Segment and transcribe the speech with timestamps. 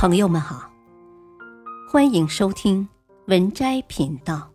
[0.00, 0.72] 朋友们好，
[1.86, 2.88] 欢迎收听
[3.26, 4.50] 文摘频道。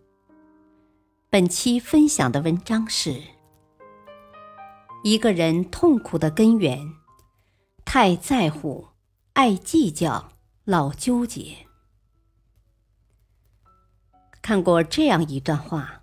[1.30, 3.22] 本期分享的文章是：
[5.04, 6.80] 一个人痛苦的根源，
[7.86, 8.88] 太在乎、
[9.34, 10.32] 爱计较、
[10.64, 11.56] 老纠结。
[14.42, 16.02] 看过这样一段话：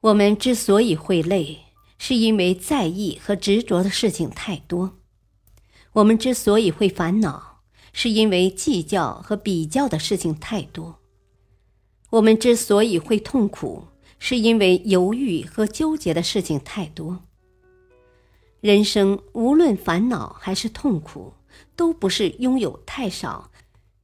[0.00, 1.60] 我们之所以会累，
[1.96, 4.96] 是因为在意和执着的事情太多；
[5.92, 7.49] 我们之所以会烦恼，
[7.92, 10.98] 是因为计较和比较的事情太多，
[12.10, 13.84] 我们之所以会痛苦，
[14.18, 17.22] 是因为犹豫和纠结的事情太多。
[18.60, 21.32] 人生无论烦恼还是痛苦，
[21.74, 23.50] 都不是拥有太少，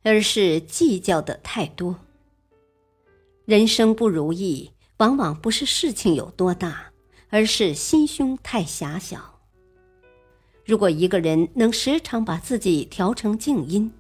[0.03, 1.97] 而是计较的太多。
[3.45, 6.93] 人生不如意，往往不是事情有多大，
[7.29, 9.36] 而是心胸太狭小。
[10.67, 13.93] 如果一个人能时常把自己调成静音，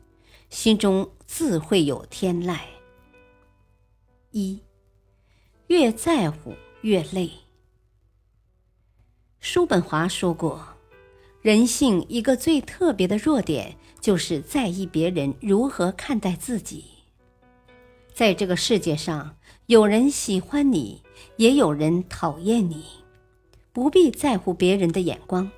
[0.50, 2.58] 心中自会有天籁。
[4.32, 4.58] 一，
[5.68, 7.30] 越在乎越累。
[9.38, 10.60] 叔本华说过，
[11.40, 16.84] 人性一个最特别的弱点，就是在意别人如何看待自己。
[18.12, 19.36] 在这个世界上，
[19.66, 21.01] 有人喜欢你，
[21.36, 22.84] 也有人讨厌你，
[23.73, 25.48] 不必在乎别人的眼光。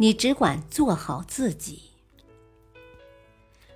[0.00, 1.90] 你只管做好自己。《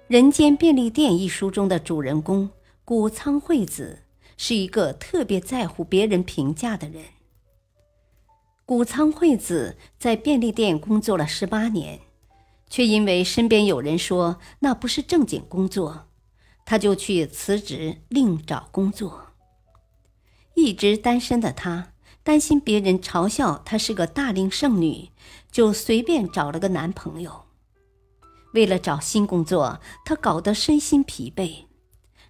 [0.07, 2.51] 人间便利店》一书中的主人公
[2.85, 4.05] 谷仓惠子
[4.37, 7.05] 是一个特别在乎别人评价的人。
[8.65, 11.99] 谷仓惠子在便利店工作了十八年，
[12.71, 16.07] 却因为身边有人说那不是正经工作，
[16.65, 19.33] 他就去辞职另找工作。
[20.55, 21.92] 一直单身的他。
[22.25, 25.11] 担心别人嘲笑她是个大龄剩女，
[25.51, 27.47] 就随便找了个男朋友。
[28.53, 31.65] 为了找新工作，她搞得身心疲惫，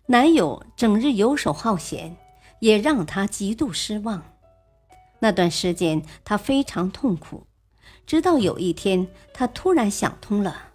[0.07, 2.17] 男友整日游手好闲，
[2.61, 4.23] 也让她极度失望。
[5.19, 7.47] 那段时间，她非常痛苦。
[8.07, 10.71] 直到有一天，她突然想通了，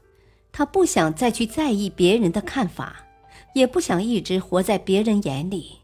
[0.52, 3.08] 她不想再去在意别人的看法，
[3.54, 5.80] 也不想一直活在别人眼里。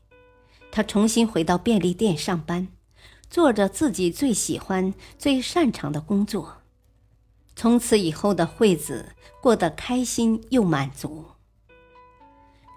[0.72, 2.68] 她重新回到便利店上班。
[3.34, 6.58] 做着自己最喜欢、最擅长的工作，
[7.56, 11.26] 从此以后的惠子过得开心又满足。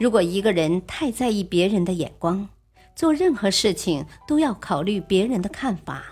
[0.01, 2.49] 如果一个人太在意别人的眼光，
[2.95, 6.03] 做任何事情都要考虑别人的看法，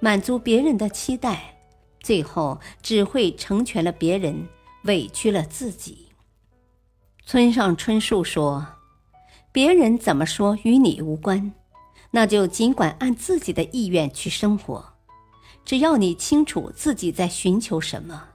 [0.00, 1.58] 满足别人的期待，
[2.00, 4.48] 最后只会成全了别人，
[4.84, 6.06] 委屈了自己。
[7.26, 8.66] 村上春树说
[9.52, 11.52] ：“别人怎么说与你无关。”
[12.14, 14.94] 那就尽管按自己的意愿去生活，
[15.64, 18.28] 只要你清楚自己在寻求什么。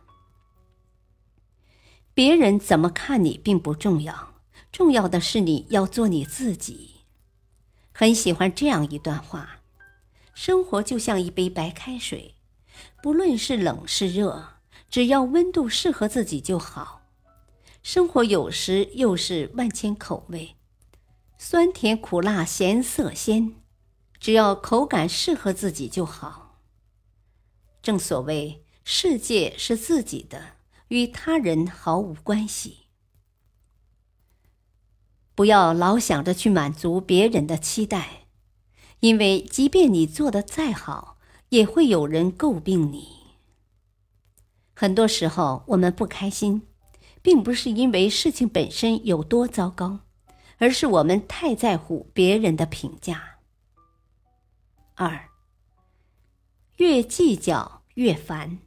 [2.13, 4.34] 别人怎么看你并不重要，
[4.69, 6.95] 重要的是你要做你自己。
[7.94, 9.62] 很喜欢这样一段话：
[10.34, 12.35] 生活就像一杯白开水，
[13.01, 14.56] 不论是冷是热，
[14.89, 17.03] 只要温度适合自己就好。
[17.81, 20.57] 生活有时又是万千口味，
[21.38, 23.56] 酸甜苦辣咸涩鲜。
[24.19, 26.59] 只要口感适合自己就好。
[27.81, 30.57] 正所谓，世界是自己的，
[30.90, 32.80] 与他人毫无关系。
[35.34, 38.25] 不要老想着去满足别人的期待，
[39.00, 41.18] 因为即便你做的再好，
[41.50, 43.07] 也会有人诟病你。
[44.74, 46.68] 很多时候，我们不开心，
[47.22, 50.01] 并不是因为事情本身有多糟糕，
[50.57, 53.38] 而是我们太在乎别人的评价。
[55.01, 55.29] 二，
[56.75, 58.59] 越计较越烦。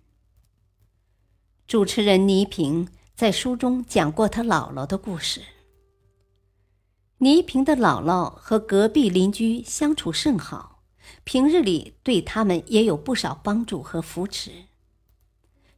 [1.66, 5.42] 主持人倪萍在书中讲过他姥姥的故事。
[7.18, 10.82] 倪萍的姥姥和隔壁邻居相处甚好，
[11.22, 14.52] 平日里对他们也有不少帮助和扶持。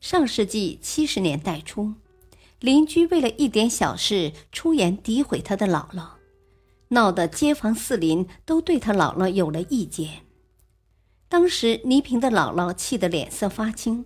[0.00, 1.94] 上世纪七十年代初，
[2.60, 6.10] 邻居为了一点小事出言诋毁他的姥姥，
[6.90, 10.23] 闹得街坊四邻都对他姥姥有了意见。
[11.34, 14.04] 当时倪萍的姥姥气得脸色发青，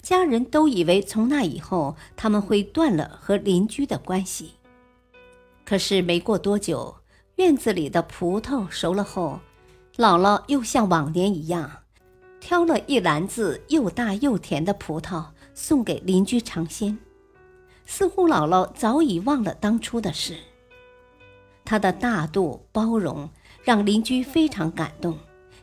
[0.00, 4.52] 家人都以为从那以后他们会断了和邻居的关系。
[5.66, 6.96] 可是没过多久，
[7.36, 9.40] 院子里的葡萄熟了后，
[9.96, 11.70] 姥姥又像往年一样，
[12.40, 16.96] 挑了一篮子又大又甜的葡萄送给邻居尝鲜，
[17.84, 20.34] 似乎姥姥早已忘了当初的事。
[21.62, 23.28] 她的大度包容
[23.62, 25.18] 让邻居非常感动。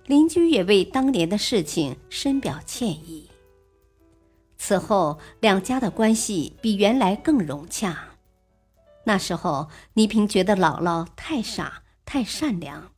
[0.07, 3.29] 邻居也为当年的事情深表歉意。
[4.57, 8.15] 此后，两家的关系比原来更融洽。
[9.03, 12.91] 那时候，倪萍觉得姥姥太傻、太善良，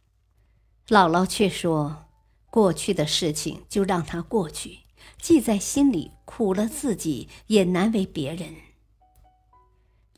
[0.88, 2.06] 姥姥却说
[2.50, 4.80] ：“过去的事情就让它过去，
[5.20, 8.56] 记在心里，苦了自己也难为别人。”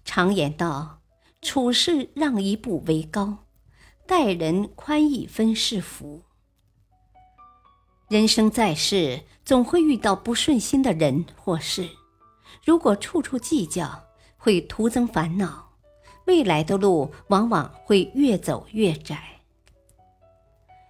[0.03, 1.01] 常言道
[1.41, 3.45] ：“处事让一步为高，
[4.05, 6.23] 待人宽一分是福。”
[8.11, 11.87] 人生在世，总会遇到不顺心的人或事，
[12.65, 14.03] 如果处处计较，
[14.35, 15.69] 会徒增烦恼。
[16.25, 19.39] 未来的路往往会越走越窄。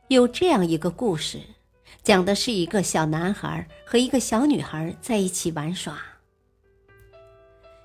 [0.08, 1.40] 有这样一个故事，
[2.02, 5.96] 讲的是一个小男孩和一个小女孩在一起玩耍。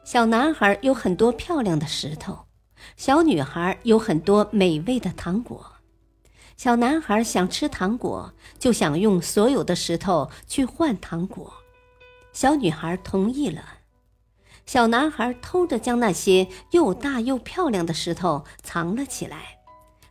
[0.02, 2.46] 小男孩有很多漂亮的石头，
[2.96, 5.75] 小女孩有很多美味的糖果。
[6.56, 11.52] 小男孩想吃糖果，就想用所有的石头去换糖果。
[12.32, 13.62] 小女孩同意了。
[14.64, 19.58] 小男孩偷着将那些又大又漂亮的石头藏了起来，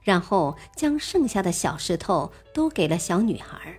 [0.03, 3.77] 然后将剩下的小石头都给了小女孩。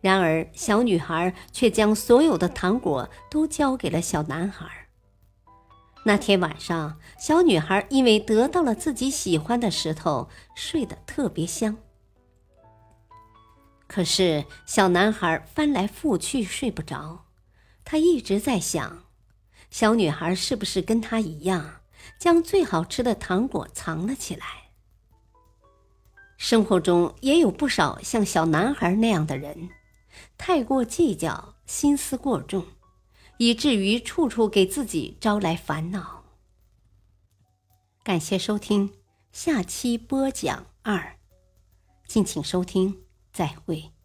[0.00, 4.85] 然而，小女孩却将所有的糖果都交给了小男孩。
[6.06, 11.76] 那天晚上，小女孩因为得到了自己喜欢的石头，睡得特别香。
[13.88, 17.24] 可是，小男孩翻来覆去睡不着，
[17.84, 19.02] 他一直在想。
[19.68, 21.80] 小女孩是不是跟他一样，
[22.20, 24.46] 将最好吃的糖果藏了起来？
[26.36, 29.70] 生活中也有不少像小男孩那样的人，
[30.38, 32.64] 太过计较，心思过重，
[33.38, 36.24] 以至于处处给自己招来烦恼。
[38.02, 38.92] 感谢收听，
[39.32, 41.18] 下期播讲二，
[42.06, 43.02] 敬请收听，
[43.32, 43.95] 再会。